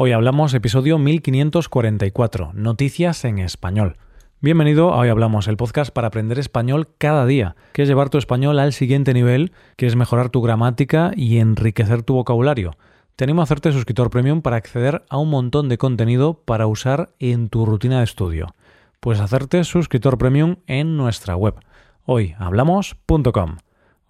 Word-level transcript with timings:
Hoy 0.00 0.12
hablamos 0.12 0.54
episodio 0.54 0.96
1544, 0.96 2.52
Noticias 2.54 3.24
en 3.24 3.40
Español. 3.40 3.96
Bienvenido 4.40 4.92
a 4.92 4.98
Hoy 4.98 5.08
Hablamos, 5.08 5.48
el 5.48 5.56
podcast 5.56 5.92
para 5.92 6.06
aprender 6.06 6.38
español 6.38 6.86
cada 6.98 7.26
día, 7.26 7.56
que 7.72 7.82
es 7.82 7.88
llevar 7.88 8.08
tu 8.08 8.16
español 8.16 8.60
al 8.60 8.72
siguiente 8.72 9.12
nivel, 9.12 9.50
que 9.74 9.88
es 9.88 9.96
mejorar 9.96 10.30
tu 10.30 10.40
gramática 10.40 11.10
y 11.16 11.38
enriquecer 11.38 12.04
tu 12.04 12.14
vocabulario. 12.14 12.76
Te 13.16 13.24
animo 13.24 13.40
a 13.40 13.42
hacerte 13.42 13.72
suscriptor 13.72 14.08
premium 14.08 14.40
para 14.40 14.54
acceder 14.54 15.04
a 15.08 15.18
un 15.18 15.30
montón 15.30 15.68
de 15.68 15.78
contenido 15.78 16.44
para 16.44 16.68
usar 16.68 17.08
en 17.18 17.48
tu 17.48 17.66
rutina 17.66 17.98
de 17.98 18.04
estudio. 18.04 18.54
Puedes 19.00 19.20
hacerte 19.20 19.64
suscriptor 19.64 20.16
premium 20.16 20.58
en 20.68 20.96
nuestra 20.96 21.34
web, 21.34 21.56
hoyhablamos.com. 22.04 23.56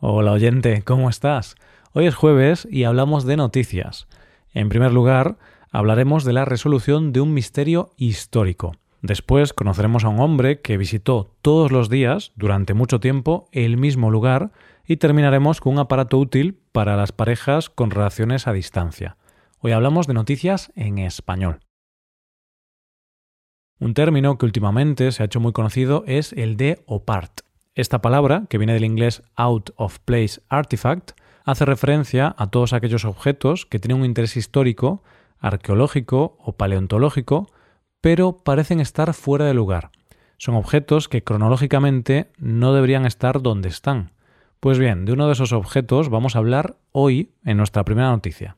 Hola 0.01 0.33
oyente, 0.33 0.83
¿cómo 0.83 1.09
estás? 1.09 1.55
Hoy 1.95 2.07
es 2.07 2.15
jueves 2.15 2.69
y 2.71 2.85
hablamos 2.85 3.25
de 3.25 3.39
noticias. 3.39 4.07
En 4.53 4.69
primer 4.69 4.93
lugar, 4.93 5.39
hablaremos 5.71 6.25
de 6.25 6.33
la 6.33 6.45
resolución 6.45 7.13
de 7.13 7.21
un 7.21 7.35
misterio 7.35 7.93
histórico. 7.97 8.73
Después 9.01 9.53
conoceremos 9.53 10.05
a 10.05 10.09
un 10.09 10.21
hombre 10.21 10.61
que 10.61 10.77
visitó 10.77 11.31
todos 11.41 11.71
los 11.71 11.89
días, 11.89 12.33
durante 12.35 12.75
mucho 12.75 12.99
tiempo, 12.99 13.49
el 13.53 13.77
mismo 13.77 14.11
lugar 14.11 14.51
y 14.87 14.97
terminaremos 14.97 15.61
con 15.61 15.75
un 15.75 15.79
aparato 15.79 16.19
útil 16.19 16.59
para 16.73 16.97
las 16.97 17.13
parejas 17.13 17.71
con 17.71 17.91
relaciones 17.91 18.47
a 18.47 18.53
distancia. 18.53 19.17
Hoy 19.61 19.73
hablamos 19.73 20.07
de 20.07 20.15
noticias 20.15 20.73
en 20.75 20.99
español. 20.99 21.61
Un 23.79 23.95
término 23.95 24.39
que 24.39 24.47
últimamente 24.47 25.13
se 25.13 25.23
ha 25.23 25.27
hecho 25.27 25.39
muy 25.39 25.53
conocido 25.53 26.03
es 26.07 26.33
el 26.33 26.57
de 26.57 26.83
OPART. 26.87 27.43
Esta 27.77 28.01
palabra, 28.01 28.47
que 28.49 28.59
viene 28.59 28.73
del 28.73 28.85
inglés 28.85 29.23
Out 29.37 29.71
of 29.77 30.01
Place 30.01 30.41
Artifact, 30.49 31.13
hace 31.45 31.65
referencia 31.65 32.35
a 32.37 32.49
todos 32.49 32.73
aquellos 32.73 33.05
objetos 33.05 33.67
que 33.67 33.79
tienen 33.79 34.01
un 34.01 34.07
interés 34.07 34.37
histórico, 34.37 35.05
arqueológico 35.41 36.37
o 36.41 36.57
paleontológico, 36.57 37.51
pero 38.01 38.39
parecen 38.39 38.81
estar 38.81 39.15
fuera 39.15 39.45
de 39.45 39.55
lugar. 39.55 39.91
Son 40.37 40.55
objetos 40.55 41.09
que 41.09 41.25
cronológicamente 41.25 42.31
no 42.39 42.73
deberían 42.73 43.07
estar 43.07 43.43
donde 43.43 43.69
están. 43.69 44.13
Pues 44.61 44.79
bien, 44.79 45.05
de 45.05 45.13
uno 45.13 45.27
de 45.27 45.33
esos 45.33 45.53
objetos 45.53 46.09
vamos 46.09 46.35
a 46.35 46.39
hablar 46.39 46.77
hoy 46.93 47.33
en 47.45 47.57
nuestra 47.57 47.85
primera 47.85 48.11
noticia. 48.11 48.57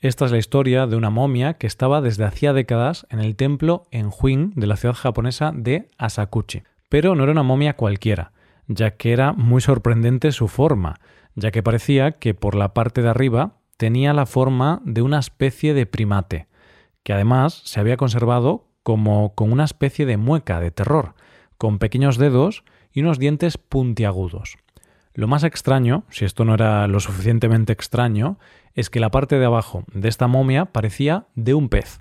Esta 0.00 0.26
es 0.26 0.30
la 0.30 0.38
historia 0.38 0.86
de 0.86 0.96
una 0.96 1.10
momia 1.10 1.54
que 1.54 1.66
estaba 1.66 2.00
desde 2.00 2.24
hacía 2.24 2.52
décadas 2.52 3.06
en 3.10 3.20
el 3.20 3.34
templo 3.34 3.86
en 3.90 4.10
Huin 4.10 4.52
de 4.54 4.66
la 4.66 4.76
ciudad 4.76 4.94
japonesa 4.94 5.52
de 5.54 5.88
Asakuchi. 5.98 6.62
Pero 6.88 7.14
no 7.14 7.22
era 7.22 7.32
una 7.32 7.42
momia 7.42 7.76
cualquiera, 7.76 8.32
ya 8.68 8.92
que 8.92 9.12
era 9.12 9.32
muy 9.32 9.60
sorprendente 9.60 10.32
su 10.32 10.48
forma, 10.48 11.00
ya 11.34 11.50
que 11.50 11.62
parecía 11.62 12.12
que 12.12 12.34
por 12.34 12.54
la 12.54 12.74
parte 12.74 13.02
de 13.02 13.08
arriba 13.08 13.56
tenía 13.76 14.12
la 14.12 14.26
forma 14.26 14.80
de 14.84 15.02
una 15.02 15.18
especie 15.18 15.74
de 15.74 15.86
primate, 15.86 16.48
que 17.02 17.12
además 17.12 17.60
se 17.64 17.80
había 17.80 17.96
conservado 17.96 18.68
como 18.82 19.34
con 19.34 19.52
una 19.52 19.64
especie 19.64 20.06
de 20.06 20.16
mueca 20.16 20.60
de 20.60 20.70
terror, 20.70 21.14
con 21.58 21.78
pequeños 21.78 22.18
dedos 22.18 22.64
y 22.92 23.00
unos 23.00 23.18
dientes 23.18 23.58
puntiagudos. 23.58 24.56
Lo 25.14 25.28
más 25.28 25.44
extraño, 25.44 26.04
si 26.10 26.24
esto 26.24 26.44
no 26.44 26.54
era 26.54 26.86
lo 26.88 27.00
suficientemente 27.00 27.72
extraño, 27.72 28.38
es 28.74 28.90
que 28.90 29.00
la 29.00 29.10
parte 29.10 29.38
de 29.38 29.46
abajo 29.46 29.84
de 29.92 30.08
esta 30.08 30.26
momia 30.26 30.66
parecía 30.66 31.26
de 31.34 31.54
un 31.54 31.68
pez. 31.68 32.00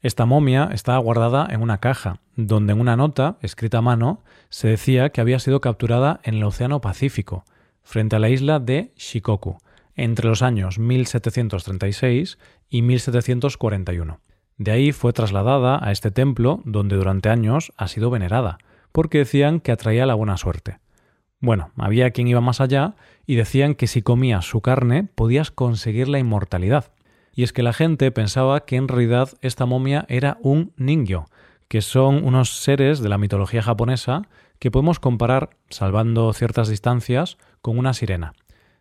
Esta 0.00 0.26
momia 0.26 0.70
estaba 0.72 0.98
guardada 0.98 1.46
en 1.50 1.62
una 1.62 1.78
caja, 1.78 2.20
donde 2.36 2.72
en 2.72 2.80
una 2.80 2.96
nota, 2.96 3.36
escrita 3.42 3.78
a 3.78 3.82
mano, 3.82 4.22
se 4.48 4.68
decía 4.68 5.10
que 5.10 5.20
había 5.20 5.38
sido 5.38 5.60
capturada 5.60 6.20
en 6.24 6.34
el 6.34 6.44
Océano 6.44 6.80
Pacífico, 6.80 7.44
frente 7.82 8.16
a 8.16 8.18
la 8.18 8.28
isla 8.30 8.60
de 8.60 8.92
Shikoku, 8.96 9.58
entre 9.96 10.28
los 10.28 10.42
años 10.42 10.78
1736 10.78 12.38
y 12.68 12.82
1741. 12.82 14.20
De 14.56 14.70
ahí 14.70 14.92
fue 14.92 15.12
trasladada 15.12 15.78
a 15.82 15.90
este 15.92 16.10
templo 16.10 16.60
donde 16.64 16.96
durante 16.96 17.28
años 17.28 17.72
ha 17.76 17.88
sido 17.88 18.10
venerada, 18.10 18.58
porque 18.92 19.18
decían 19.18 19.60
que 19.60 19.72
atraía 19.72 20.06
la 20.06 20.14
buena 20.14 20.36
suerte. 20.36 20.78
Bueno, 21.40 21.72
había 21.76 22.10
quien 22.12 22.28
iba 22.28 22.40
más 22.40 22.60
allá 22.60 22.94
y 23.26 23.34
decían 23.34 23.74
que 23.74 23.86
si 23.86 24.02
comías 24.02 24.46
su 24.46 24.60
carne 24.60 25.04
podías 25.14 25.50
conseguir 25.50 26.08
la 26.08 26.18
inmortalidad. 26.18 26.92
Y 27.34 27.42
es 27.42 27.52
que 27.52 27.64
la 27.64 27.72
gente 27.72 28.10
pensaba 28.12 28.64
que 28.64 28.76
en 28.76 28.88
realidad 28.88 29.30
esta 29.42 29.66
momia 29.66 30.06
era 30.08 30.38
un 30.40 30.72
ningyo, 30.76 31.26
que 31.68 31.82
son 31.82 32.24
unos 32.24 32.62
seres 32.62 33.00
de 33.00 33.08
la 33.08 33.18
mitología 33.18 33.62
japonesa 33.62 34.22
que 34.60 34.70
podemos 34.70 35.00
comparar, 35.00 35.50
salvando 35.68 36.32
ciertas 36.32 36.68
distancias, 36.68 37.36
con 37.60 37.76
una 37.76 37.92
sirena. 37.92 38.32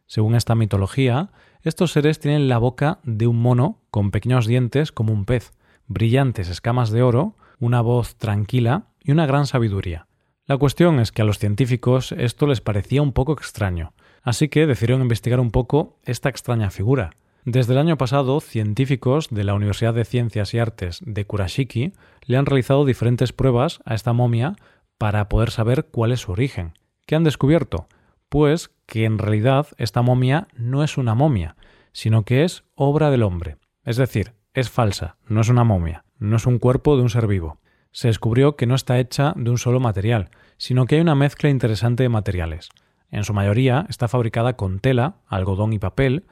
Según 0.05 0.35
esta 0.35 0.55
mitología, 0.55 1.31
estos 1.61 1.91
seres 1.91 2.19
tienen 2.19 2.49
la 2.49 2.57
boca 2.57 2.99
de 3.03 3.27
un 3.27 3.41
mono 3.41 3.81
con 3.89 4.11
pequeños 4.11 4.45
dientes 4.47 4.91
como 4.91 5.13
un 5.13 5.25
pez, 5.25 5.53
brillantes 5.87 6.49
escamas 6.49 6.89
de 6.91 7.03
oro, 7.03 7.35
una 7.59 7.81
voz 7.81 8.15
tranquila 8.15 8.87
y 9.01 9.11
una 9.11 9.25
gran 9.25 9.45
sabiduría. 9.47 10.07
La 10.45 10.57
cuestión 10.57 10.99
es 10.99 11.11
que 11.11 11.21
a 11.21 11.25
los 11.25 11.39
científicos 11.39 12.11
esto 12.11 12.47
les 12.47 12.61
parecía 12.61 13.01
un 13.01 13.13
poco 13.13 13.33
extraño, 13.33 13.93
así 14.21 14.49
que 14.49 14.67
decidieron 14.67 15.01
investigar 15.01 15.39
un 15.39 15.51
poco 15.51 15.99
esta 16.03 16.29
extraña 16.29 16.69
figura, 16.69 17.11
desde 17.45 17.73
el 17.73 17.79
año 17.79 17.97
pasado, 17.97 18.39
científicos 18.39 19.27
de 19.29 19.43
la 19.43 19.53
Universidad 19.53 19.93
de 19.93 20.05
Ciencias 20.05 20.53
y 20.53 20.59
Artes 20.59 21.01
de 21.05 21.25
Kurashiki 21.25 21.91
le 22.25 22.37
han 22.37 22.45
realizado 22.45 22.85
diferentes 22.85 23.33
pruebas 23.33 23.81
a 23.83 23.95
esta 23.95 24.13
momia 24.13 24.55
para 24.97 25.27
poder 25.27 25.51
saber 25.51 25.87
cuál 25.91 26.13
es 26.13 26.21
su 26.21 26.31
origen. 26.31 26.71
¿Qué 27.05 27.15
han 27.15 27.25
descubierto? 27.25 27.87
Pues 28.33 28.71
que 28.87 29.05
en 29.05 29.19
realidad 29.19 29.67
esta 29.77 30.01
momia 30.01 30.47
no 30.55 30.83
es 30.83 30.97
una 30.97 31.13
momia, 31.13 31.55
sino 31.91 32.23
que 32.23 32.43
es 32.43 32.63
obra 32.73 33.11
del 33.11 33.21
hombre. 33.21 33.57
Es 33.85 33.97
decir, 33.97 34.33
es 34.55 34.71
falsa, 34.71 35.17
no 35.27 35.41
es 35.41 35.49
una 35.49 35.63
momia, 35.63 36.03
no 36.17 36.37
es 36.37 36.47
un 36.47 36.57
cuerpo 36.57 36.95
de 36.95 37.03
un 37.03 37.11
ser 37.11 37.27
vivo. 37.27 37.59
Se 37.91 38.07
descubrió 38.07 38.55
que 38.55 38.65
no 38.65 38.73
está 38.73 38.97
hecha 38.97 39.33
de 39.35 39.51
un 39.51 39.59
solo 39.59 39.79
material, 39.79 40.31
sino 40.57 40.87
que 40.87 40.95
hay 40.95 41.01
una 41.01 41.13
mezcla 41.13 41.51
interesante 41.51 42.01
de 42.01 42.09
materiales. 42.09 42.69
En 43.11 43.23
su 43.23 43.35
mayoría 43.35 43.85
está 43.87 44.07
fabricada 44.07 44.53
con 44.53 44.79
tela, 44.79 45.17
algodón 45.27 45.71
y 45.71 45.77
papel, 45.77 46.25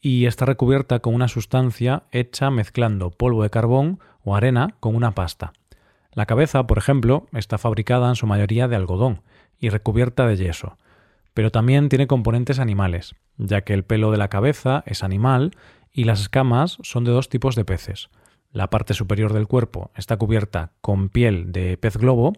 y 0.00 0.26
está 0.26 0.44
recubierta 0.44 1.00
con 1.00 1.12
una 1.12 1.26
sustancia 1.26 2.04
hecha 2.12 2.52
mezclando 2.52 3.10
polvo 3.10 3.42
de 3.42 3.50
carbón 3.50 3.98
o 4.22 4.36
arena 4.36 4.76
con 4.78 4.94
una 4.94 5.16
pasta. 5.16 5.52
La 6.12 6.26
cabeza, 6.26 6.68
por 6.68 6.78
ejemplo, 6.78 7.26
está 7.32 7.58
fabricada 7.58 8.08
en 8.10 8.14
su 8.14 8.28
mayoría 8.28 8.68
de 8.68 8.76
algodón 8.76 9.22
y 9.58 9.70
recubierta 9.70 10.24
de 10.28 10.36
yeso, 10.36 10.78
pero 11.38 11.52
también 11.52 11.88
tiene 11.88 12.08
componentes 12.08 12.58
animales, 12.58 13.14
ya 13.36 13.60
que 13.60 13.72
el 13.72 13.84
pelo 13.84 14.10
de 14.10 14.18
la 14.18 14.26
cabeza 14.26 14.82
es 14.86 15.04
animal 15.04 15.52
y 15.92 16.02
las 16.02 16.22
escamas 16.22 16.78
son 16.82 17.04
de 17.04 17.12
dos 17.12 17.28
tipos 17.28 17.54
de 17.54 17.64
peces. 17.64 18.10
La 18.50 18.70
parte 18.70 18.92
superior 18.92 19.32
del 19.32 19.46
cuerpo 19.46 19.92
está 19.94 20.16
cubierta 20.16 20.72
con 20.80 21.10
piel 21.10 21.52
de 21.52 21.76
pez 21.76 21.96
globo 21.96 22.32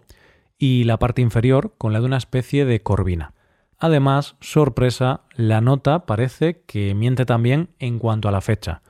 y 0.59 0.84
la 0.84 0.99
parte 0.99 1.22
inferior 1.22 1.72
con 1.78 1.94
la 1.94 2.00
de 2.00 2.05
una 2.05 2.19
especie 2.19 2.66
de 2.66 2.83
corvina. 2.83 3.33
Además, 3.78 4.37
sorpresa, 4.43 5.22
la 5.34 5.62
nota 5.62 6.05
parece 6.05 6.61
que 6.67 6.94
miente 6.94 7.25
también 7.25 7.71
en 7.78 7.99
cuanto 7.99 8.28
a 8.28 8.32
la 8.32 8.43
fecha, 8.43 8.82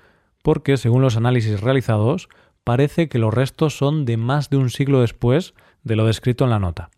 porque 0.42 0.77
según 0.77 1.03
los 1.03 1.16
análisis 1.16 1.60
realizados, 1.60 2.28
parece 2.65 3.09
que 3.09 3.21
los 3.21 3.32
restos 3.32 3.78
son 3.78 4.06
de 4.06 4.16
más 4.16 4.50
de 4.50 4.56
un 4.56 4.71
siglo 4.71 5.03
después 5.03 5.54
de 5.84 5.94
lo 5.94 6.04
descrito 6.04 6.42
en 6.42 6.50
la 6.50 6.59
nota. 6.59 6.91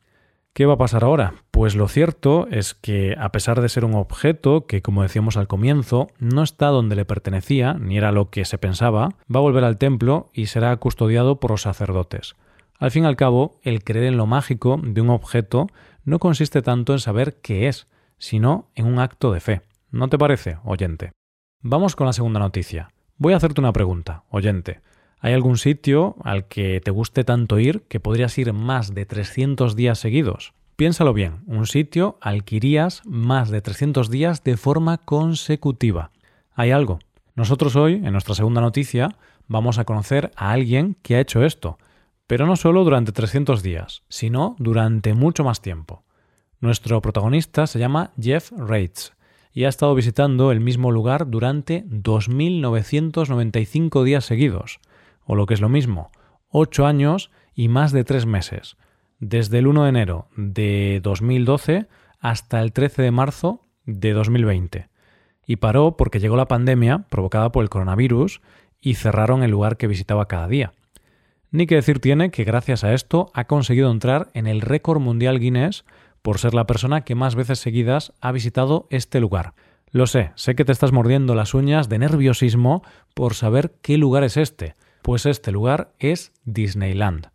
¿Qué 0.55 0.67
va 0.67 0.75
a 0.75 0.79
pasar 0.79 1.03
ahora? 1.03 1.33
Pues 1.51 1.75
lo 1.75 1.89
cierto 1.89 2.47
es 2.51 2.75
que, 2.75 3.17
a 3.19 3.33
pesar 3.33 3.63
de 3.63 3.71
ser 3.71 3.87
un 3.87 3.95
objeto 3.95 4.67
que, 4.67 4.83
como 4.83 5.03
decíamos 5.03 5.39
al 5.39 5.49
comienzo, 5.49 6.09
no 6.19 6.43
está 6.43 6.67
donde 6.67 6.95
le 6.95 7.07
pertenecía, 7.07 7.73
ni 7.73 7.97
era 7.97 8.13
lo 8.13 8.29
que 8.29 8.45
se 8.45 8.59
pensaba, 8.59 9.09
va 9.35 9.39
a 9.39 9.41
volver 9.41 9.65
al 9.65 9.79
templo 9.79 10.29
y 10.35 10.47
será 10.47 10.77
custodiado 10.77 11.41
por 11.41 11.53
los 11.53 11.63
sacerdotes. 11.63 12.37
Al 12.79 12.91
fin 12.91 13.05
y 13.05 13.07
al 13.07 13.17
cabo, 13.17 13.61
el 13.63 13.83
creer 13.83 14.05
en 14.05 14.19
lo 14.19 14.27
mágico 14.27 14.79
de 14.83 15.01
un 15.01 15.09
objeto 15.09 15.69
no 16.05 16.19
consiste 16.19 16.61
tanto 16.61 16.93
en 16.93 16.99
saber 16.99 17.41
qué 17.41 17.69
es, 17.69 17.87
sino 18.19 18.69
en 18.75 18.85
un 18.85 18.99
acto 18.99 19.33
de 19.33 19.41
fe. 19.41 19.63
¿No 19.91 20.09
te 20.09 20.19
parece, 20.19 20.59
oyente? 20.65 21.13
Vamos 21.63 21.97
con 21.97 22.07
la 22.07 22.13
segunda 22.13 22.41
noticia. 22.41 22.91
Voy 23.17 23.33
a 23.33 23.37
hacerte 23.37 23.63
una 23.63 23.73
pregunta, 23.73 24.25
oyente. 24.29 24.83
¿Hay 25.25 25.35
algún 25.35 25.57
sitio 25.57 26.17
al 26.25 26.49
que 26.49 26.81
te 26.81 26.91
guste 26.91 27.23
tanto 27.23 27.61
ir 27.61 27.83
que 27.83 28.01
podrías 28.01 28.37
ir 28.39 28.53
más 28.53 28.93
de 28.93 29.07
300 29.07 29.77
días 29.77 30.01
seguidos? 30.01 30.53
Piénsalo 30.75 31.15
bien, 31.15 31.45
un 31.47 31.69
sitio 31.69 32.19
al 32.21 32.43
que 32.43 32.57
irías 32.57 33.03
más 33.05 33.49
de 33.49 33.63
300 33.63 34.11
días 34.11 34.43
de 34.43 34.57
forma 34.57 34.99
consecutiva. 34.99 36.11
¿Hay 36.55 36.73
algo? 36.73 36.99
Nosotros 37.37 37.77
hoy, 37.77 38.01
en 38.05 38.11
nuestra 38.11 38.35
segunda 38.35 38.61
noticia, 38.61 39.11
vamos 39.47 39.79
a 39.79 39.85
conocer 39.85 40.33
a 40.35 40.51
alguien 40.51 40.97
que 41.03 41.15
ha 41.15 41.21
hecho 41.21 41.45
esto, 41.45 41.79
pero 42.27 42.45
no 42.45 42.57
solo 42.57 42.83
durante 42.83 43.13
300 43.13 43.63
días, 43.63 44.03
sino 44.09 44.57
durante 44.59 45.15
mucho 45.15 45.45
más 45.45 45.61
tiempo. 45.61 46.03
Nuestro 46.59 47.01
protagonista 47.01 47.69
se 47.69 47.79
llama 47.79 48.11
Jeff 48.21 48.51
Reitz 48.51 49.13
y 49.53 49.67
ha 49.67 49.69
estado 49.69 49.95
visitando 49.95 50.51
el 50.51 50.59
mismo 50.59 50.91
lugar 50.91 51.31
durante 51.31 51.85
2.995 51.85 54.03
días 54.03 54.25
seguidos, 54.25 54.81
o 55.25 55.35
lo 55.35 55.47
que 55.47 55.55
es 55.55 55.61
lo 55.61 55.69
mismo, 55.69 56.11
8 56.51 56.87
años 56.87 57.31
y 57.55 57.69
más 57.69 57.93
de 57.93 58.05
3 58.05 58.27
meses, 58.27 58.77
desde 59.19 59.59
el 59.59 59.67
1 59.67 59.85
de 59.85 59.89
enero 59.89 60.29
de 60.37 61.01
2012 61.03 61.87
hasta 62.21 62.61
el 62.61 62.73
13 62.73 63.03
de 63.03 63.11
marzo 63.11 63.61
de 63.85 64.13
2020. 64.13 64.89
Y 65.47 65.57
paró 65.57 65.97
porque 65.97 66.21
llegó 66.21 66.37
la 66.37 66.49
pandemia 66.49 67.07
provocada 67.09 67.53
por 67.53 67.63
el 67.65 67.71
coronavirus 67.71 68.41
y 68.81 68.95
cerraron 68.95 69.43
el 69.43 69.51
lugar 69.51 69.77
que 69.77 69.87
visitaba 69.87 70.29
cada 70.29 70.49
día. 70.49 70.73
Ni 71.51 71.67
que 71.67 71.75
decir 71.75 72.01
tiene 72.01 72.31
que 72.31 72.45
gracias 72.45 72.85
a 72.85 72.95
esto 72.95 73.31
ha 73.35 73.45
conseguido 73.45 73.91
entrar 73.91 74.31
en 74.35 74.47
el 74.47 74.61
récord 74.61 75.01
mundial 75.01 75.39
Guinness 75.39 75.85
por 76.23 76.39
ser 76.39 76.55
la 76.55 76.67
persona 76.67 77.03
que 77.03 77.15
más 77.15 77.35
veces 77.35 77.59
seguidas 77.59 78.13
ha 78.21 78.33
visitado 78.33 78.87
este 78.91 79.21
lugar. 79.21 79.55
Lo 79.91 80.07
sé, 80.07 80.33
sé 80.37 80.55
que 80.55 80.65
te 80.65 80.73
estás 80.73 80.93
mordiendo 80.93 81.35
las 81.35 81.53
uñas 81.53 81.89
de 81.89 81.99
nerviosismo 81.99 82.83
por 83.15 83.35
saber 83.35 83.75
qué 83.83 83.99
lugar 83.99 84.25
es 84.25 84.39
este, 84.39 84.75
pues 85.03 85.27
este 85.27 85.53
lugar 85.53 85.93
es 85.99 86.33
Disneyland. 86.45 87.29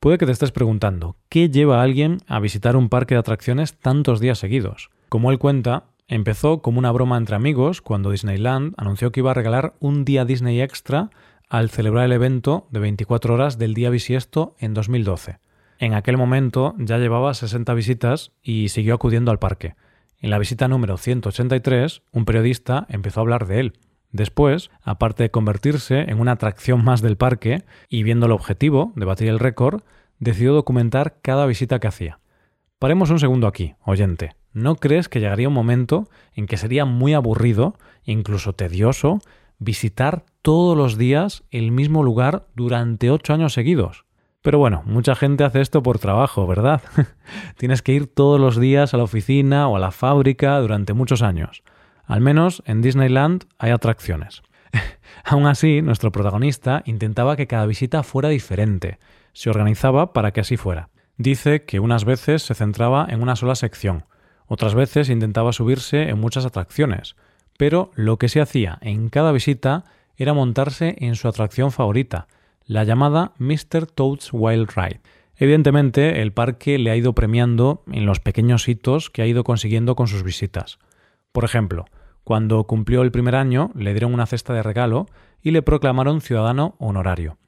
Puede 0.00 0.18
que 0.18 0.26
te 0.26 0.32
estés 0.32 0.52
preguntando, 0.52 1.16
¿qué 1.28 1.50
lleva 1.50 1.80
a 1.80 1.82
alguien 1.82 2.18
a 2.28 2.38
visitar 2.38 2.76
un 2.76 2.88
parque 2.88 3.14
de 3.14 3.20
atracciones 3.20 3.76
tantos 3.78 4.20
días 4.20 4.38
seguidos? 4.38 4.90
Como 5.08 5.32
él 5.32 5.38
cuenta, 5.38 5.86
empezó 6.06 6.62
como 6.62 6.78
una 6.78 6.92
broma 6.92 7.16
entre 7.16 7.34
amigos 7.34 7.82
cuando 7.82 8.12
Disneyland 8.12 8.74
anunció 8.76 9.10
que 9.10 9.20
iba 9.20 9.32
a 9.32 9.34
regalar 9.34 9.74
un 9.80 10.04
día 10.04 10.24
Disney 10.24 10.60
extra 10.60 11.10
al 11.48 11.70
celebrar 11.70 12.04
el 12.04 12.12
evento 12.12 12.68
de 12.70 12.80
24 12.80 13.34
horas 13.34 13.58
del 13.58 13.74
día 13.74 13.90
bisiesto 13.90 14.54
en 14.58 14.74
2012. 14.74 15.38
En 15.78 15.94
aquel 15.94 16.16
momento 16.16 16.74
ya 16.78 16.98
llevaba 16.98 17.34
60 17.34 17.72
visitas 17.74 18.32
y 18.42 18.68
siguió 18.68 18.94
acudiendo 18.94 19.30
al 19.30 19.38
parque. 19.38 19.74
En 20.20 20.30
la 20.30 20.38
visita 20.38 20.68
número 20.68 20.96
183, 20.96 22.02
un 22.12 22.24
periodista 22.24 22.86
empezó 22.88 23.20
a 23.20 23.22
hablar 23.22 23.46
de 23.46 23.60
él. 23.60 23.72
Después, 24.10 24.70
aparte 24.82 25.24
de 25.24 25.30
convertirse 25.30 26.00
en 26.00 26.20
una 26.20 26.32
atracción 26.32 26.82
más 26.82 27.02
del 27.02 27.16
parque 27.16 27.64
y 27.88 28.02
viendo 28.02 28.26
el 28.26 28.32
objetivo 28.32 28.92
de 28.96 29.04
batir 29.04 29.28
el 29.28 29.38
récord, 29.38 29.82
decidió 30.18 30.54
documentar 30.54 31.18
cada 31.22 31.46
visita 31.46 31.78
que 31.78 31.88
hacía. 31.88 32.18
Paremos 32.78 33.10
un 33.10 33.18
segundo 33.18 33.46
aquí, 33.46 33.74
oyente. 33.84 34.34
¿No 34.52 34.76
crees 34.76 35.08
que 35.08 35.20
llegaría 35.20 35.48
un 35.48 35.54
momento 35.54 36.08
en 36.34 36.46
que 36.46 36.56
sería 36.56 36.84
muy 36.84 37.12
aburrido, 37.12 37.76
incluso 38.04 38.54
tedioso, 38.54 39.20
visitar 39.58 40.24
todos 40.42 40.76
los 40.76 40.96
días 40.96 41.44
el 41.50 41.70
mismo 41.70 42.02
lugar 42.02 42.46
durante 42.54 43.10
ocho 43.10 43.34
años 43.34 43.52
seguidos? 43.52 44.04
Pero 44.40 44.58
bueno, 44.58 44.82
mucha 44.86 45.14
gente 45.14 45.44
hace 45.44 45.60
esto 45.60 45.82
por 45.82 45.98
trabajo, 45.98 46.46
¿verdad? 46.46 46.80
Tienes 47.56 47.82
que 47.82 47.92
ir 47.92 48.06
todos 48.06 48.40
los 48.40 48.58
días 48.58 48.94
a 48.94 48.96
la 48.96 49.02
oficina 49.02 49.68
o 49.68 49.76
a 49.76 49.80
la 49.80 49.90
fábrica 49.90 50.58
durante 50.60 50.94
muchos 50.94 51.22
años. 51.22 51.62
Al 52.08 52.22
menos 52.22 52.62
en 52.64 52.80
Disneyland 52.80 53.44
hay 53.58 53.70
atracciones. 53.70 54.42
Aún 55.24 55.46
así, 55.46 55.82
nuestro 55.82 56.10
protagonista 56.10 56.82
intentaba 56.86 57.36
que 57.36 57.46
cada 57.46 57.66
visita 57.66 58.02
fuera 58.02 58.30
diferente. 58.30 58.98
Se 59.34 59.50
organizaba 59.50 60.14
para 60.14 60.32
que 60.32 60.40
así 60.40 60.56
fuera. 60.56 60.88
Dice 61.18 61.64
que 61.64 61.80
unas 61.80 62.06
veces 62.06 62.42
se 62.42 62.54
centraba 62.54 63.06
en 63.10 63.22
una 63.22 63.36
sola 63.36 63.54
sección, 63.54 64.04
otras 64.46 64.74
veces 64.74 65.10
intentaba 65.10 65.52
subirse 65.52 66.08
en 66.08 66.18
muchas 66.18 66.46
atracciones, 66.46 67.14
pero 67.58 67.90
lo 67.94 68.16
que 68.16 68.30
se 68.30 68.40
hacía 68.40 68.78
en 68.80 69.10
cada 69.10 69.30
visita 69.30 69.84
era 70.16 70.32
montarse 70.32 70.96
en 71.00 71.14
su 71.14 71.28
atracción 71.28 71.72
favorita, 71.72 72.26
la 72.64 72.84
llamada 72.84 73.32
Mr. 73.38 73.86
Toad's 73.86 74.30
Wild 74.32 74.70
Ride. 74.74 75.00
Evidentemente, 75.36 76.22
el 76.22 76.32
parque 76.32 76.78
le 76.78 76.90
ha 76.90 76.96
ido 76.96 77.14
premiando 77.14 77.82
en 77.92 78.06
los 78.06 78.20
pequeños 78.20 78.66
hitos 78.66 79.10
que 79.10 79.22
ha 79.22 79.26
ido 79.26 79.44
consiguiendo 79.44 79.94
con 79.94 80.08
sus 80.08 80.22
visitas. 80.22 80.78
Por 81.32 81.44
ejemplo, 81.44 81.84
cuando 82.28 82.62
cumplió 82.64 83.00
el 83.00 83.10
primer 83.10 83.34
año, 83.34 83.70
le 83.74 83.94
dieron 83.94 84.12
una 84.12 84.26
cesta 84.26 84.52
de 84.52 84.62
regalo 84.62 85.06
y 85.40 85.50
le 85.50 85.62
proclamaron 85.62 86.20
ciudadano 86.20 86.76
honorario. 86.78 87.38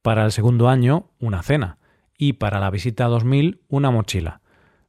Para 0.00 0.24
el 0.24 0.32
segundo 0.32 0.70
año, 0.70 1.10
una 1.20 1.42
cena. 1.42 1.76
Y 2.16 2.32
para 2.32 2.58
la 2.58 2.70
visita 2.70 3.04
2000, 3.04 3.60
una 3.68 3.90
mochila. 3.90 4.40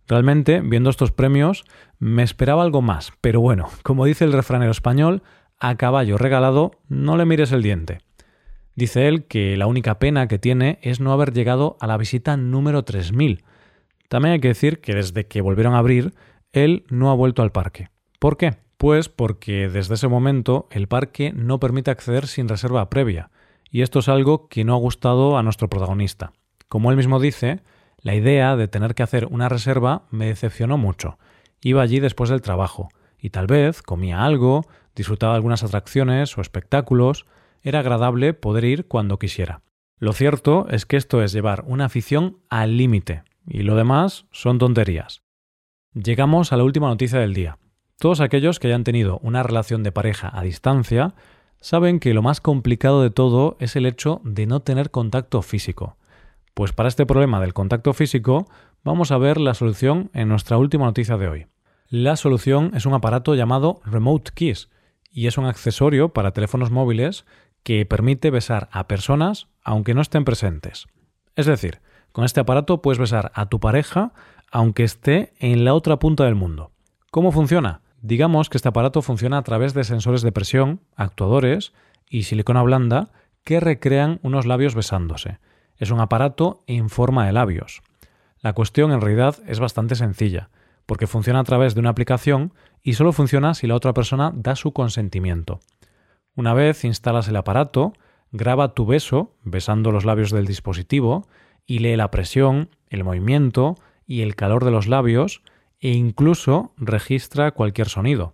Realmente, 0.08 0.62
viendo 0.62 0.90
estos 0.90 1.12
premios, 1.12 1.66
me 2.00 2.24
esperaba 2.24 2.64
algo 2.64 2.82
más, 2.82 3.12
pero 3.20 3.42
bueno, 3.42 3.68
como 3.84 4.06
dice 4.06 4.24
el 4.24 4.32
refranero 4.32 4.72
español, 4.72 5.22
a 5.60 5.76
caballo 5.76 6.18
regalado 6.18 6.72
no 6.88 7.18
le 7.18 7.26
mires 7.26 7.52
el 7.52 7.62
diente. 7.62 7.98
Dice 8.74 9.10
él 9.10 9.26
que 9.26 9.58
la 9.58 9.68
única 9.68 10.00
pena 10.00 10.30
que 10.30 10.40
tiene 10.40 10.80
es 10.82 11.02
no 11.02 11.12
haber 11.12 11.34
llegado 11.34 11.76
a 11.82 11.88
la 11.88 11.98
visita 11.98 12.38
número 12.38 12.86
3000. 12.86 13.44
También 14.08 14.32
hay 14.32 14.40
que 14.40 14.48
decir 14.48 14.80
que 14.80 14.96
desde 14.96 15.28
que 15.28 15.42
volvieron 15.42 15.74
a 15.74 15.80
abrir, 15.80 16.14
él 16.54 16.86
no 16.90 17.12
ha 17.12 17.16
vuelto 17.16 17.42
al 17.42 17.52
parque. 17.52 17.90
¿Por 18.18 18.38
qué? 18.38 18.64
Pues 18.78 19.10
porque 19.10 19.70
desde 19.70 19.96
ese 19.96 20.08
momento 20.08 20.68
el 20.72 20.88
parque 20.88 21.32
no 21.34 21.60
permite 21.60 21.92
acceder 21.92 22.28
sin 22.28 22.48
reserva 22.48 22.90
previa, 22.90 23.32
y 23.70 23.82
esto 23.82 24.00
es 24.00 24.10
algo 24.10 24.48
que 24.48 24.64
no 24.64 24.74
ha 24.74 24.80
gustado 24.80 25.38
a 25.38 25.44
nuestro 25.44 25.70
protagonista. 25.70 26.34
Como 26.68 26.92
él 26.92 26.98
mismo 26.98 27.20
dice, 27.20 27.62
la 27.98 28.16
idea 28.16 28.56
de 28.56 28.68
tener 28.68 28.96
que 28.96 29.04
hacer 29.04 29.28
una 29.32 29.50
reserva 29.50 30.04
me 30.12 30.28
decepcionó 30.28 30.78
mucho. 30.78 31.18
Iba 31.62 31.82
allí 31.82 32.00
después 32.00 32.30
del 32.30 32.42
trabajo, 32.42 32.90
y 33.20 33.32
tal 33.32 33.48
vez 33.48 33.82
comía 33.82 34.24
algo, 34.24 34.66
disfrutaba 34.96 35.36
algunas 35.36 35.64
atracciones 35.64 36.38
o 36.38 36.42
espectáculos, 36.42 37.26
era 37.62 37.80
agradable 37.80 38.34
poder 38.34 38.66
ir 38.66 38.88
cuando 38.88 39.18
quisiera. 39.18 39.62
Lo 39.98 40.14
cierto 40.14 40.68
es 40.70 40.86
que 40.86 40.98
esto 40.98 41.24
es 41.24 41.32
llevar 41.32 41.64
una 41.66 41.86
afición 41.86 42.38
al 42.50 42.78
límite, 42.78 43.24
y 43.48 43.64
lo 43.64 43.76
demás 43.76 44.26
son 44.32 44.60
tonterías. 44.60 45.24
Llegamos 45.94 46.52
a 46.52 46.58
la 46.58 46.64
última 46.64 46.90
noticia 46.90 47.20
del 47.20 47.34
día. 47.34 47.58
Todos 47.98 48.20
aquellos 48.20 48.60
que 48.60 48.68
hayan 48.68 48.84
tenido 48.84 49.20
una 49.20 49.42
relación 49.42 49.82
de 49.82 49.94
pareja 49.94 50.30
a 50.34 50.44
distancia 50.44 51.14
saben 51.62 52.00
que 52.00 52.14
lo 52.14 52.22
más 52.22 52.42
complicado 52.42 53.02
de 53.02 53.10
todo 53.10 53.56
es 53.60 53.76
el 53.78 53.86
hecho 53.86 54.22
de 54.26 54.46
no 54.46 54.60
tener 54.60 54.92
contacto 54.92 55.42
físico. 55.42 55.98
Pues 56.54 56.74
para 56.74 56.90
este 56.90 57.06
problema 57.06 57.40
del 57.40 57.54
contacto 57.54 57.94
físico 57.94 58.48
vamos 58.84 59.12
a 59.12 59.18
ver 59.18 59.40
la 59.40 59.54
solución 59.54 60.12
en 60.14 60.28
nuestra 60.28 60.58
última 60.58 60.86
noticia 60.86 61.18
de 61.18 61.28
hoy. 61.30 61.48
La 61.88 62.18
solución 62.18 62.72
es 62.76 62.86
un 62.86 62.94
aparato 62.94 63.34
llamado 63.34 63.80
Remote 63.86 64.32
Kiss 64.36 64.70
y 65.10 65.28
es 65.28 65.38
un 65.38 65.46
accesorio 65.46 66.10
para 66.10 66.32
teléfonos 66.32 66.72
móviles 66.72 67.26
que 67.64 67.86
permite 67.86 68.30
besar 68.30 68.68
a 68.74 68.88
personas 68.88 69.48
aunque 69.64 69.94
no 69.94 70.02
estén 70.02 70.26
presentes. 70.26 70.88
Es 71.36 71.46
decir, 71.46 71.80
con 72.12 72.26
este 72.26 72.42
aparato 72.42 72.82
puedes 72.82 73.00
besar 73.00 73.32
a 73.34 73.48
tu 73.48 73.62
pareja 73.62 74.12
aunque 74.52 74.84
esté 74.84 75.34
en 75.40 75.64
la 75.64 75.74
otra 75.74 75.98
punta 75.98 76.26
del 76.26 76.36
mundo. 76.36 76.72
¿Cómo 77.10 77.32
funciona? 77.32 77.82
Digamos 78.06 78.50
que 78.50 78.58
este 78.60 78.70
aparato 78.70 79.02
funciona 79.02 79.40
a 79.40 79.42
través 79.42 79.74
de 79.74 79.84
sensores 79.84 80.22
de 80.22 80.32
presión, 80.32 80.80
actuadores 80.96 81.74
y 82.08 82.22
silicona 82.22 82.62
blanda 82.62 83.10
que 83.44 83.60
recrean 83.60 84.20
unos 84.22 84.46
labios 84.46 84.76
besándose. 84.76 85.40
Es 85.78 85.90
un 85.90 86.00
aparato 86.00 86.62
en 86.68 86.90
forma 86.90 87.26
de 87.26 87.34
labios. 87.34 87.82
La 88.42 88.54
cuestión 88.54 88.92
en 88.92 89.02
realidad 89.02 89.38
es 89.48 89.60
bastante 89.60 89.96
sencilla, 89.96 90.52
porque 90.86 91.08
funciona 91.08 91.40
a 91.40 91.44
través 91.46 91.74
de 91.74 91.80
una 91.80 91.90
aplicación 91.90 92.54
y 92.84 92.94
solo 92.94 93.12
funciona 93.12 93.56
si 93.56 93.66
la 93.66 93.74
otra 93.74 93.96
persona 93.96 94.32
da 94.36 94.56
su 94.56 94.72
consentimiento. 94.72 95.60
Una 96.36 96.54
vez 96.54 96.86
instalas 96.86 97.28
el 97.28 97.38
aparato, 97.38 97.94
graba 98.32 98.76
tu 98.76 98.86
beso, 98.86 99.34
besando 99.42 99.92
los 99.92 100.06
labios 100.06 100.30
del 100.30 100.46
dispositivo, 100.46 101.28
y 101.66 101.80
lee 101.80 101.96
la 101.96 102.12
presión, 102.12 102.70
el 102.92 103.04
movimiento 103.04 103.78
y 104.06 104.22
el 104.22 104.36
calor 104.36 104.64
de 104.64 104.70
los 104.70 104.86
labios, 104.86 105.42
e 105.86 105.92
incluso 105.92 106.74
registra 106.78 107.52
cualquier 107.52 107.90
sonido. 107.90 108.34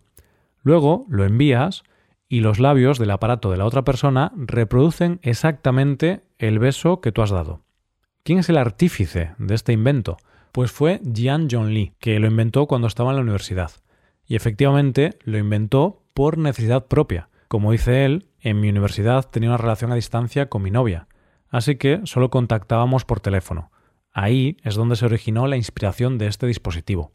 Luego 0.64 1.06
lo 1.10 1.26
envías 1.26 1.84
y 2.30 2.40
los 2.40 2.60
labios 2.60 2.98
del 2.98 3.12
aparato 3.12 3.52
de 3.52 3.58
la 3.58 3.66
otra 3.66 3.82
persona 3.84 4.32
reproducen 4.38 5.20
exactamente 5.22 6.22
el 6.38 6.60
beso 6.60 7.02
que 7.02 7.12
tú 7.12 7.22
has 7.22 7.30
dado. 7.30 7.60
¿Quién 8.24 8.40
es 8.40 8.48
el 8.48 8.56
artífice 8.56 9.34
de 9.38 9.54
este 9.54 9.74
invento? 9.74 10.16
Pues 10.54 10.72
fue 10.72 11.02
Jian 11.14 11.50
Lee, 11.74 11.92
que 12.00 12.22
lo 12.22 12.28
inventó 12.28 12.68
cuando 12.68 12.88
estaba 12.88 13.10
en 13.10 13.18
la 13.18 13.24
universidad. 13.24 13.72
Y 14.26 14.38
efectivamente 14.38 15.20
lo 15.26 15.38
inventó 15.38 16.04
por 16.14 16.38
necesidad 16.38 16.86
propia. 16.86 17.28
Como 17.50 17.74
dice 17.74 18.06
él, 18.06 18.30
en 18.40 18.62
mi 18.62 18.70
universidad 18.70 19.30
tenía 19.30 19.50
una 19.50 19.58
relación 19.58 19.92
a 19.92 19.96
distancia 19.96 20.48
con 20.48 20.62
mi 20.62 20.72
novia, 20.72 21.10
así 21.50 21.76
que 21.76 22.00
solo 22.06 22.30
contactábamos 22.30 23.04
por 23.04 23.20
teléfono. 23.20 23.72
Ahí 24.14 24.56
es 24.64 24.76
donde 24.76 24.96
se 24.96 25.06
originó 25.06 25.48
la 25.48 25.58
inspiración 25.58 26.18
de 26.18 26.28
este 26.28 26.48
dispositivo. 26.48 27.12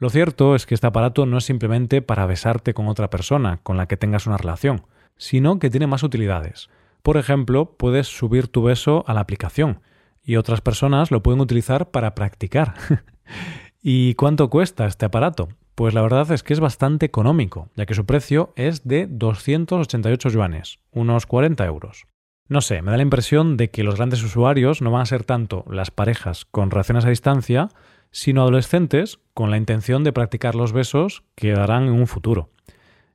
Lo 0.00 0.08
cierto 0.08 0.54
es 0.54 0.64
que 0.64 0.74
este 0.74 0.86
aparato 0.86 1.26
no 1.26 1.36
es 1.36 1.44
simplemente 1.44 2.00
para 2.00 2.24
besarte 2.24 2.72
con 2.72 2.88
otra 2.88 3.10
persona 3.10 3.58
con 3.62 3.76
la 3.76 3.86
que 3.86 3.98
tengas 3.98 4.26
una 4.26 4.38
relación, 4.38 4.86
sino 5.18 5.58
que 5.58 5.68
tiene 5.68 5.86
más 5.86 6.02
utilidades. 6.02 6.70
Por 7.02 7.18
ejemplo, 7.18 7.76
puedes 7.76 8.08
subir 8.08 8.48
tu 8.48 8.62
beso 8.62 9.04
a 9.06 9.12
la 9.12 9.20
aplicación 9.20 9.82
y 10.24 10.36
otras 10.36 10.62
personas 10.62 11.10
lo 11.10 11.22
pueden 11.22 11.42
utilizar 11.42 11.90
para 11.90 12.14
practicar. 12.14 12.74
¿Y 13.82 14.14
cuánto 14.14 14.48
cuesta 14.48 14.86
este 14.86 15.04
aparato? 15.04 15.50
Pues 15.74 15.92
la 15.92 16.00
verdad 16.00 16.32
es 16.32 16.42
que 16.42 16.54
es 16.54 16.60
bastante 16.60 17.04
económico, 17.04 17.68
ya 17.76 17.84
que 17.84 17.94
su 17.94 18.06
precio 18.06 18.54
es 18.56 18.88
de 18.88 19.06
288 19.06 20.30
yuanes, 20.30 20.78
unos 20.92 21.26
40 21.26 21.62
euros. 21.66 22.06
No 22.48 22.62
sé, 22.62 22.80
me 22.80 22.90
da 22.90 22.96
la 22.96 23.02
impresión 23.02 23.58
de 23.58 23.70
que 23.70 23.84
los 23.84 23.96
grandes 23.96 24.22
usuarios 24.22 24.80
no 24.80 24.90
van 24.90 25.02
a 25.02 25.06
ser 25.06 25.24
tanto 25.24 25.66
las 25.68 25.90
parejas 25.90 26.46
con 26.46 26.70
relaciones 26.70 27.04
a 27.04 27.10
distancia, 27.10 27.68
sino 28.10 28.42
adolescentes 28.42 29.18
con 29.34 29.50
la 29.50 29.56
intención 29.56 30.04
de 30.04 30.12
practicar 30.12 30.54
los 30.54 30.72
besos 30.72 31.22
que 31.34 31.52
darán 31.52 31.84
en 31.84 31.92
un 31.92 32.06
futuro. 32.06 32.50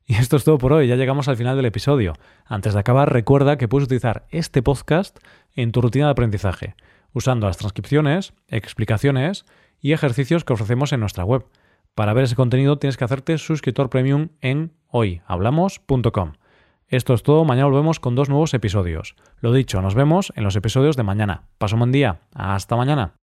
Y 0.05 0.15
esto 0.15 0.37
es 0.37 0.43
todo 0.43 0.57
por 0.57 0.71
hoy, 0.71 0.87
ya 0.87 0.95
llegamos 0.95 1.27
al 1.27 1.37
final 1.37 1.55
del 1.55 1.65
episodio. 1.65 2.13
Antes 2.45 2.73
de 2.73 2.79
acabar, 2.79 3.11
recuerda 3.11 3.57
que 3.57 3.67
puedes 3.67 3.85
utilizar 3.85 4.27
este 4.29 4.61
podcast 4.61 5.17
en 5.55 5.71
tu 5.71 5.81
rutina 5.81 6.05
de 6.05 6.11
aprendizaje, 6.11 6.75
usando 7.11 7.47
las 7.47 7.57
transcripciones, 7.57 8.33
explicaciones 8.47 9.45
y 9.79 9.93
ejercicios 9.93 10.43
que 10.43 10.53
ofrecemos 10.53 10.93
en 10.93 10.99
nuestra 10.99 11.25
web. 11.25 11.45
Para 11.95 12.13
ver 12.13 12.25
ese 12.25 12.35
contenido 12.35 12.77
tienes 12.77 12.97
que 12.97 13.05
hacerte 13.05 13.37
suscriptor 13.37 13.89
premium 13.89 14.29
en 14.41 14.73
hoyhablamos.com. 14.89 16.33
Esto 16.87 17.13
es 17.15 17.23
todo, 17.23 17.45
mañana 17.45 17.67
volvemos 17.67 17.99
con 17.99 18.13
dos 18.13 18.29
nuevos 18.29 18.53
episodios. 18.53 19.15
Lo 19.39 19.53
dicho, 19.53 19.81
nos 19.81 19.95
vemos 19.95 20.31
en 20.35 20.43
los 20.43 20.55
episodios 20.55 20.95
de 20.97 21.03
mañana. 21.03 21.47
Paso 21.57 21.75
un 21.75 21.79
buen 21.79 21.91
día. 21.91 22.19
Hasta 22.33 22.75
mañana. 22.75 23.15